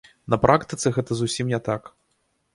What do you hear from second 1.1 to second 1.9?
зусім не так.